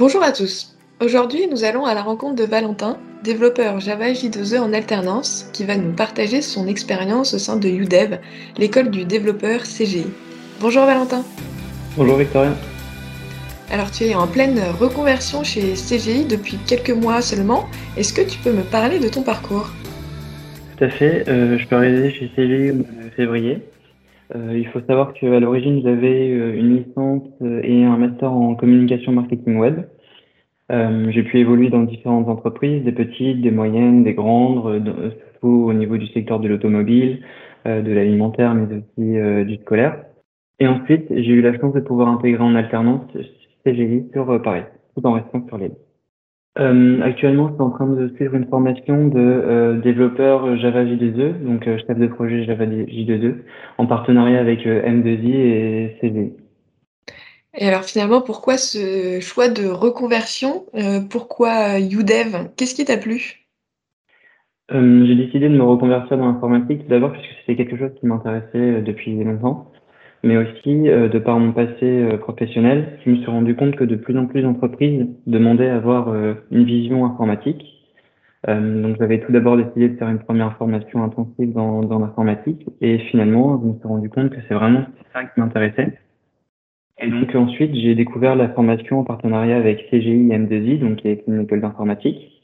[0.00, 0.74] Bonjour à tous.
[1.02, 5.76] Aujourd'hui, nous allons à la rencontre de Valentin, développeur Java J2E en alternance, qui va
[5.76, 8.18] nous partager son expérience au sein de UDEV,
[8.56, 10.06] l'école du développeur CGI.
[10.58, 11.22] Bonjour Valentin.
[11.98, 12.54] Bonjour Victoria.
[13.70, 17.68] Alors tu es en pleine reconversion chez CGI depuis quelques mois seulement.
[17.98, 19.68] Est-ce que tu peux me parler de ton parcours?
[20.78, 21.28] Tout à fait.
[21.28, 23.58] Euh, je peux arriver chez CGI en février.
[24.34, 27.28] Euh, il faut savoir qu'à l'origine, j'avais euh, une licence
[27.62, 29.84] et un master en communication marketing web.
[30.70, 35.66] Euh, j'ai pu évoluer dans différentes entreprises, des petites, des moyennes, des grandes, euh, surtout
[35.68, 37.24] au niveau du secteur de l'automobile,
[37.66, 40.04] euh, de l'alimentaire, mais aussi du scolaire.
[40.60, 43.06] Et ensuite, j'ai eu la chance de pouvoir intégrer en alternance
[43.64, 44.62] CGI sur Paris,
[44.94, 45.74] tout en restant sur l'île.
[46.58, 51.64] Euh, actuellement, je suis en train de suivre une formation de développeur Java J2E, donc
[51.64, 53.36] chef de projet Java J2E,
[53.78, 56.32] en partenariat avec M2I et CGI.
[57.54, 62.50] Et alors finalement, pourquoi ce choix de reconversion euh, Pourquoi UDEV?
[62.56, 63.46] Qu'est-ce qui t'a plu?
[64.72, 68.06] Euh, J'ai décidé de me reconvertir dans l'informatique d'abord parce que c'était quelque chose qui
[68.06, 69.72] m'intéressait euh, depuis longtemps,
[70.22, 74.16] mais aussi de par mon passé professionnel, je me suis rendu compte que de plus
[74.18, 76.14] en plus d'entreprises demandaient à avoir
[76.50, 77.64] une vision informatique.
[78.46, 82.98] donc j'avais tout d'abord décidé de faire une première formation intensive dans, dans l'informatique et
[83.10, 85.98] finalement je me suis rendu compte que c'est vraiment ça qui m'intéressait.
[87.02, 91.24] Et donc ensuite, j'ai découvert la formation en partenariat avec CGI M2I, donc qui est
[91.26, 92.42] une école d'informatique.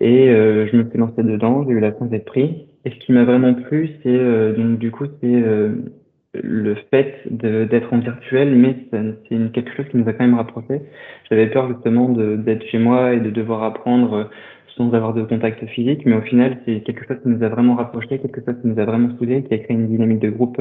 [0.00, 2.66] Et euh, je me suis lancé dedans, j'ai eu la chance d'être pris.
[2.84, 5.76] Et ce qui m'a vraiment plu, c'est euh, donc du coup, c'est euh,
[6.42, 8.76] le fait d'être en virtuel, mais
[9.28, 10.80] c'est quelque chose qui nous a quand même rapprochés.
[11.28, 14.30] J'avais peur justement d'être chez moi et de devoir apprendre
[14.76, 17.74] sans avoir de contact physique, mais au final, c'est quelque chose qui nous a vraiment
[17.74, 20.60] rapprochés, quelque chose qui nous a vraiment soudés, qui a créé une dynamique de groupe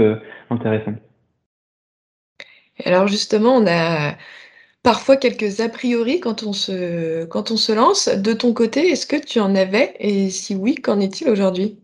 [0.49, 0.97] intéressante
[2.85, 4.15] alors justement, on a
[4.83, 8.07] parfois quelques a priori quand on se, quand on se lance.
[8.09, 9.95] De ton côté, est-ce que tu en avais?
[9.99, 11.79] Et si oui, qu'en est-il aujourd'hui?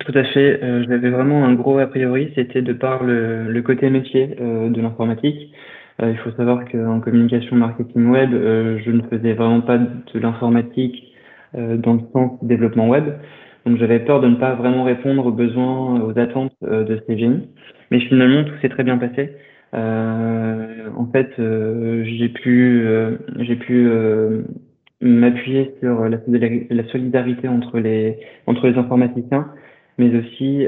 [0.00, 0.62] Tout à fait.
[0.62, 4.80] Euh, j'avais vraiment un gros a priori, c'était de par le, côté métier euh, de
[4.80, 5.52] l'informatique.
[6.02, 11.12] Euh, il faut savoir qu'en communication marketing web, je ne faisais vraiment pas de l'informatique
[11.56, 13.04] dans le sens développement web.
[13.64, 17.48] Donc j'avais peur de ne pas vraiment répondre aux besoins, aux attentes de ces génies.
[17.90, 19.30] Mais finalement, tout s'est très bien passé.
[19.74, 23.88] Euh, en fait, euh, j'ai pu, euh, j'ai pu
[25.00, 29.48] m'appuyer sur la, la, solidarité entre les entre les informaticiens,
[29.98, 30.66] mais aussi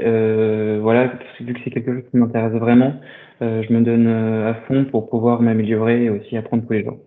[0.81, 2.93] voilà vu que c'est quelque chose qui m'intéresse vraiment,
[3.41, 6.99] je me donne à fond pour pouvoir m'améliorer et aussi apprendre tous les jours.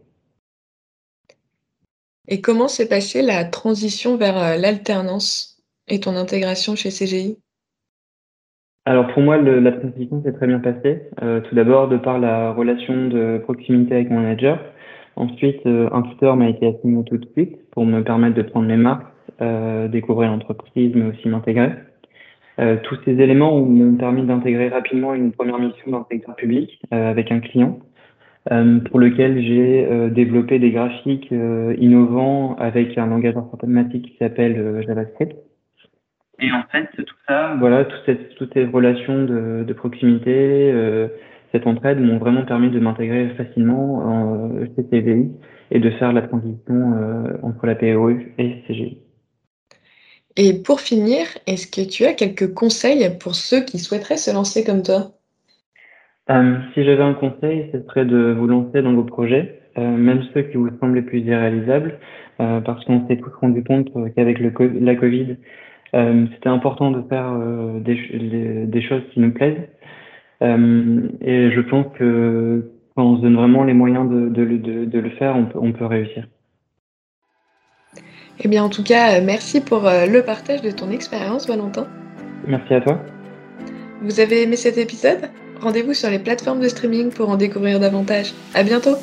[2.29, 7.39] Et comment s'est passée la transition vers l'alternance et ton intégration chez CGI
[8.87, 11.03] alors pour moi, le, la transition s'est très bien passée.
[11.23, 14.59] Euh, tout d'abord, de par la relation de proximité avec mon manager.
[15.17, 18.67] Ensuite, euh, un tuteur m'a été assigné tout de suite pour me permettre de prendre
[18.67, 19.07] mes marques,
[19.43, 21.71] euh, découvrir l'entreprise, mais aussi m'intégrer.
[22.61, 26.81] Euh, tous ces éléments m'ont permis d'intégrer rapidement une première mission dans le secteur public
[26.91, 27.79] avec un client
[28.91, 35.37] pour lequel j'ai développé des graphiques innovants avec un langage informatique qui s'appelle JavaScript.
[36.41, 41.09] Et en fait, tout ça, voilà, toutes ces, toutes ces relations de, de proximité, euh,
[41.53, 45.31] cette entraide m'ont vraiment permis de m'intégrer facilement en CCVI
[45.71, 48.99] et de faire la transition euh, entre la POE et CGI.
[50.43, 54.65] Et pour finir, est-ce que tu as quelques conseils pour ceux qui souhaiteraient se lancer
[54.65, 55.11] comme toi?
[56.31, 60.23] Euh, Si j'avais un conseil, ce serait de vous lancer dans vos projets, euh, même
[60.33, 61.99] ceux qui vous semblent les plus irréalisables,
[62.41, 65.37] euh, parce qu'on s'est tous rendu compte qu'avec le, la Covid,
[65.93, 67.37] c'était important de faire
[67.81, 69.69] des, choses qui nous plaisent.
[70.41, 75.73] Et je pense que quand on se donne vraiment les moyens de, le faire, on
[75.73, 76.25] peut réussir.
[78.41, 81.87] Eh bien, en tout cas, merci pour le partage de ton expérience, Valentin.
[82.47, 82.99] Merci à toi.
[84.03, 85.29] Vous avez aimé cet épisode?
[85.61, 88.33] Rendez-vous sur les plateformes de streaming pour en découvrir davantage.
[88.55, 88.97] À bientôt